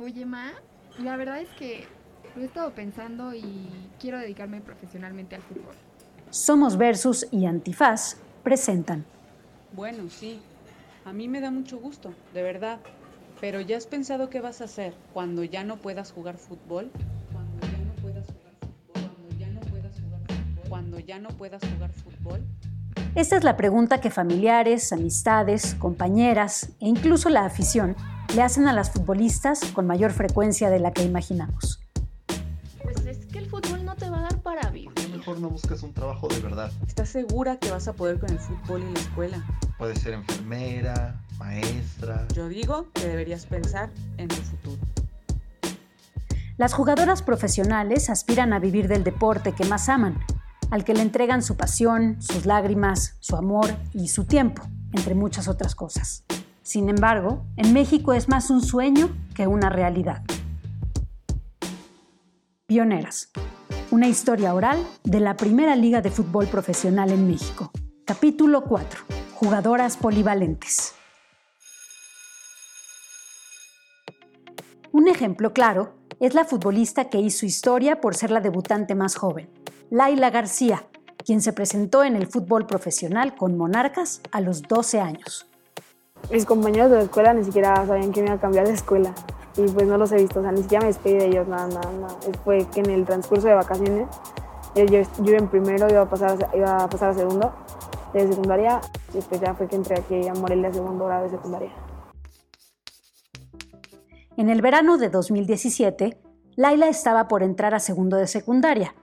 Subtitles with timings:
[0.00, 0.52] Oye, Ma,
[0.98, 1.84] la verdad es que
[2.34, 3.68] lo he estado pensando y
[4.00, 5.74] quiero dedicarme profesionalmente al fútbol.
[6.30, 9.04] Somos Versus y Antifaz presentan.
[9.72, 10.40] Bueno, sí.
[11.04, 12.78] A mí me da mucho gusto, de verdad.
[13.42, 16.90] Pero ¿ya has pensado qué vas a hacer cuando ya no puedas jugar fútbol?
[17.30, 19.02] Cuando ya no puedas jugar fútbol.
[19.02, 20.68] Cuando ya no puedas jugar fútbol.
[20.70, 22.40] Cuando ya no puedas jugar fútbol.
[23.16, 27.96] Esta es la pregunta que familiares, amistades, compañeras e incluso la afición
[28.36, 31.80] le hacen a las futbolistas con mayor frecuencia de la que imaginamos.
[32.80, 34.94] Pues es que el fútbol no te va a dar para vivir.
[34.94, 36.70] ¿Por qué mejor no buscas un trabajo de verdad?
[36.86, 39.44] ¿Estás segura que vas a poder con el fútbol y la escuela?
[39.76, 42.28] Puedes ser enfermera, maestra.
[42.32, 44.80] Yo digo que deberías pensar en tu futuro.
[46.58, 50.20] Las jugadoras profesionales aspiran a vivir del deporte que más aman,
[50.70, 55.48] al que le entregan su pasión, sus lágrimas, su amor y su tiempo, entre muchas
[55.48, 56.24] otras cosas.
[56.62, 60.22] Sin embargo, en México es más un sueño que una realidad.
[62.66, 63.30] Pioneras.
[63.90, 67.72] Una historia oral de la primera liga de fútbol profesional en México.
[68.04, 69.00] Capítulo 4.
[69.34, 70.94] Jugadoras polivalentes.
[74.92, 79.48] Un ejemplo claro es la futbolista que hizo historia por ser la debutante más joven,
[79.90, 80.84] Laila García,
[81.26, 85.48] quien se presentó en el fútbol profesional con Monarcas a los 12 años.
[86.30, 89.12] Mis compañeros de la escuela ni siquiera sabían que me iba a cambiar de escuela
[89.56, 91.66] y pues no los he visto, o sea, ni siquiera me despedí de ellos, nada,
[91.66, 92.16] nada, nada.
[92.44, 94.06] Fue que en el transcurso de vacaciones,
[94.76, 97.52] yo, yo, yo en primero iba a, pasar, iba a pasar a segundo
[98.12, 101.72] de secundaria y después ya fue que entré aquí a Morelia segundo grado de secundaria.
[104.36, 106.16] En el verano de 2017,
[106.54, 108.94] Laila estaba por entrar a segundo de secundaria,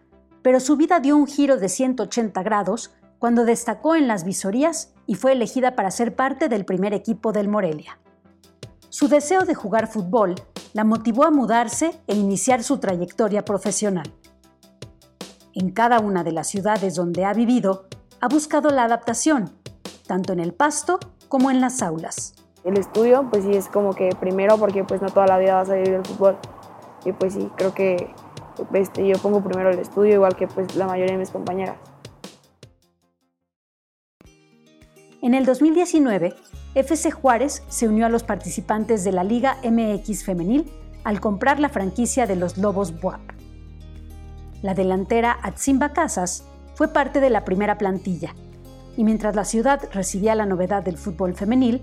[0.47, 5.15] pero su vida dio un giro de 180 grados cuando destacó en las visorías y
[5.15, 7.99] fue elegida para ser parte del primer equipo del Morelia.
[8.87, 10.35] Su deseo de jugar fútbol
[10.71, 14.09] la motivó a mudarse e iniciar su trayectoria profesional.
[15.51, 17.87] En cada una de las ciudades donde ha vivido,
[18.21, 19.51] ha buscado la adaptación,
[20.07, 20.97] tanto en el pasto
[21.27, 22.35] como en las aulas.
[22.63, 25.69] El estudio, pues sí, es como que primero porque pues no toda la vida vas
[25.69, 26.37] a vivir el fútbol.
[27.03, 28.15] Y pues sí, creo que
[28.73, 31.77] este, yo pongo primero el estudio, igual que pues la mayoría de mis compañeras.
[35.21, 36.35] En el 2019,
[36.75, 40.71] FC Juárez se unió a los participantes de la Liga MX Femenil
[41.03, 43.21] al comprar la franquicia de los Lobos Buap.
[44.61, 46.45] La delantera Atsimba Casas
[46.75, 48.35] fue parte de la primera plantilla,
[48.95, 51.81] y mientras la ciudad recibía la novedad del fútbol femenil,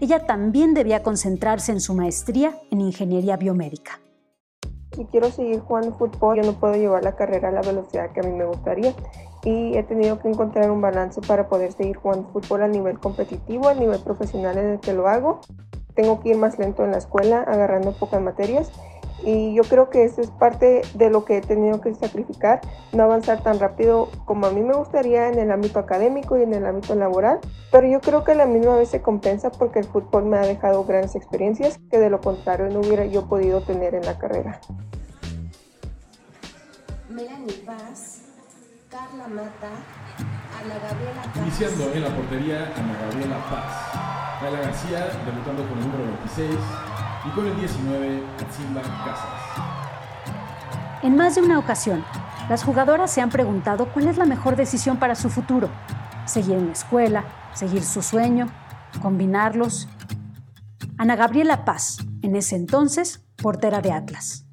[0.00, 4.00] ella también debía concentrarse en su maestría en ingeniería biomédica.
[4.94, 8.20] Si quiero seguir jugando fútbol, yo no puedo llevar la carrera a la velocidad que
[8.20, 8.94] a mí me gustaría
[9.42, 13.68] y he tenido que encontrar un balance para poder seguir jugando fútbol a nivel competitivo,
[13.68, 15.40] a nivel profesional en el que lo hago.
[15.94, 18.70] Tengo que ir más lento en la escuela, agarrando pocas materias
[19.22, 22.60] y yo creo que eso es parte de lo que he tenido que sacrificar,
[22.92, 26.54] no avanzar tan rápido como a mí me gustaría en el ámbito académico y en
[26.54, 29.86] el ámbito laboral, pero yo creo que a la misma vez se compensa porque el
[29.86, 33.94] fútbol me ha dejado grandes experiencias que de lo contrario no hubiera yo podido tener
[33.94, 34.60] en la carrera.
[37.08, 38.22] Melanie Paz,
[38.90, 39.70] Carla Mata,
[40.60, 41.36] Ana Gabriela Paz.
[41.36, 44.14] Iniciando en la portería Ana Gabriela Paz.
[44.42, 46.04] Laila García debutando con el número
[46.36, 46.50] 26
[47.26, 49.74] y con el 19 Atsimba Casas.
[51.02, 52.04] En más de una ocasión,
[52.48, 55.68] las jugadoras se han preguntado cuál es la mejor decisión para su futuro.
[56.26, 57.24] Seguir en la escuela,
[57.54, 58.48] seguir su sueño,
[59.00, 59.88] combinarlos.
[60.98, 64.46] Ana Gabriela Paz, en ese entonces, portera de Atlas.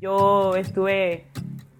[0.00, 1.30] Yo estuve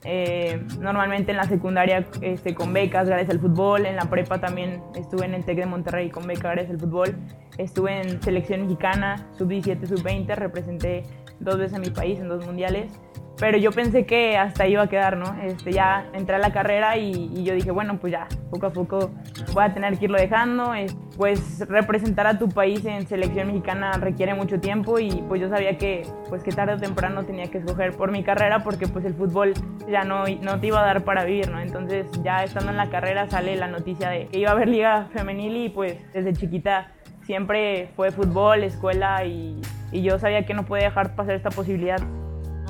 [0.07, 4.81] eh, normalmente en la secundaria este, con becas gracias al fútbol, en la prepa también
[4.95, 7.17] estuve en el TEC de Monterrey con becas gracias al fútbol,
[7.59, 11.03] estuve en selección mexicana, sub-17, sub-20, representé
[11.41, 12.93] dos veces a mi país en dos mundiales,
[13.39, 15.37] pero yo pensé que hasta iba a quedar, ¿no?
[15.43, 19.11] Este, ya entré a la carrera y, yo dije, bueno, pues ya, poco a poco
[19.53, 20.73] voy a tener que irlo dejando.
[21.17, 25.79] Pues representar a tu país en selección mexicana requiere mucho tiempo y pues yo sabía
[25.79, 29.15] que, pues que tarde o temprano tenía que escoger por mi carrera porque pues el
[29.15, 29.55] fútbol
[29.89, 31.61] ya no, no te iba a dar para vivir, ¿no?
[31.61, 35.09] Entonces ya estando en la carrera sale la noticia de que iba a haber liga
[35.13, 36.93] femenil y pues desde chiquita
[37.23, 39.61] siempre fue fútbol, escuela y,
[39.93, 42.01] y yo sabía que no podía dejar pasar esta posibilidad.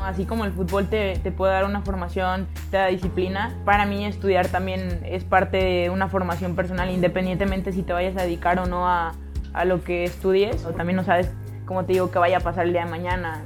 [0.02, 4.04] Así como el fútbol te, te, puede dar una formación, te da disciplina, para mí
[4.04, 8.66] estudiar también es parte de una formación personal, independientemente si te vayas a dedicar o
[8.66, 9.14] no a,
[9.52, 11.32] a lo que estudies, o también no sabes
[11.66, 13.44] como te digo, que vaya a pasar el día de mañana,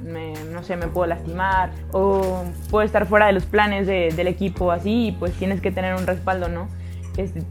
[0.52, 4.70] no sé, me puedo lastimar o puedo estar fuera de los planes de, del equipo,
[4.70, 6.68] así, y pues tienes que tener un respaldo, ¿no?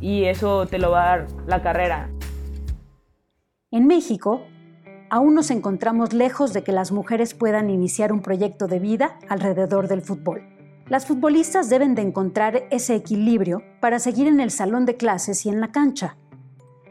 [0.02, 2.10] y eso te lo va a dar la carrera.
[3.72, 4.42] En México,
[5.10, 9.88] aún nos encontramos lejos de que las mujeres puedan iniciar un proyecto de vida alrededor
[9.88, 10.44] del fútbol.
[10.88, 15.50] Las futbolistas deben de encontrar ese equilibrio para seguir en el salón de clases y
[15.50, 16.18] en la cancha.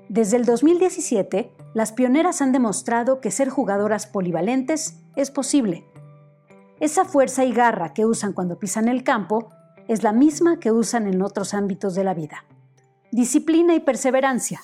[0.08, 5.84] Desde el 2017, las pioneras han demostrado que ser jugadoras polivalentes es posible.
[6.80, 9.50] Esa fuerza y garra que usan cuando pisan el campo
[9.88, 12.44] es la misma que usan en otros ámbitos de la vida.
[13.10, 14.60] Disciplina y perseverancia,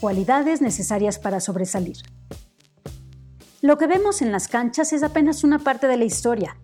[0.00, 1.96] cualidades necesarias para sobresalir.
[3.60, 6.56] Lo que vemos en las canchas es apenas una parte de la historia.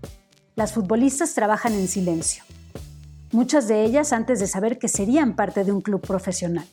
[0.54, 2.44] Las futbolistas trabajan en silencio.
[3.32, 6.66] Muchas de ellas antes de saber que serían parte de un club profesional.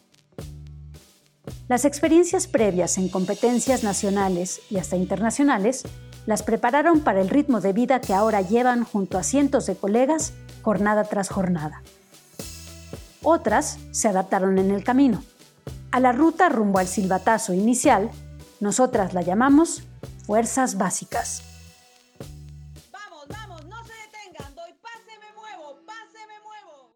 [1.68, 5.82] Las experiencias previas en competencias nacionales y hasta internacionales
[6.28, 10.34] las prepararon para el ritmo de vida que ahora llevan junto a cientos de colegas
[10.62, 11.82] jornada tras jornada.
[13.24, 15.24] Otras se adaptaron en el camino.
[15.90, 18.12] A la ruta rumbo al silbatazo inicial,
[18.60, 19.82] nosotras la llamamos
[20.26, 21.42] Fuerzas básicas.
[22.92, 24.56] Vamos, vamos, no se detengan.
[24.56, 26.96] Doy pase, me muevo, pase, me muevo.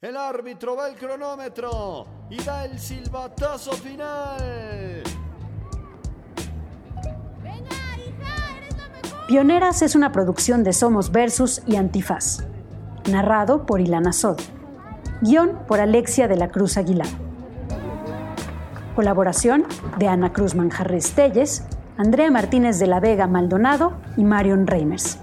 [0.00, 5.02] El árbitro va el cronómetro y da el silbatazo final.
[7.42, 7.68] Venga,
[7.98, 9.26] hija, eres la mejor.
[9.26, 12.44] Pioneras es una producción de Somos Versus y Antifaz.
[13.10, 14.40] Narrado por Ilana Sod.
[15.20, 17.08] Guión por Alexia de la Cruz Aguilar.
[18.94, 19.66] Colaboración
[19.98, 21.64] de Ana Cruz Manjarres Telles
[22.00, 25.18] Andrea Martínez de la Vega Maldonado y Marion Reimers.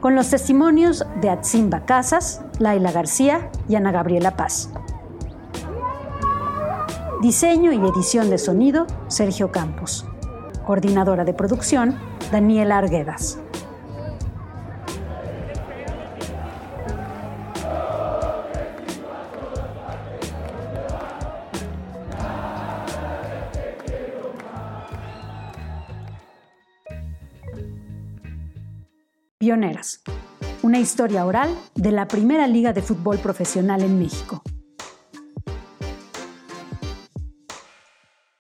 [0.00, 4.70] Con los testimonios de Atzimba Casas, Laila García y Ana Gabriela Paz.
[7.22, 10.04] Diseño y edición de sonido, Sergio Campos.
[10.66, 11.94] Coordinadora de producción,
[12.32, 13.38] Daniela Arguedas.
[29.42, 30.02] Pioneras.
[30.60, 34.42] Una historia oral de la primera liga de fútbol profesional en México.